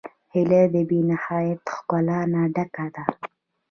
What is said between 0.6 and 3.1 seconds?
له بېنهایت ښکلا نه ډکه ده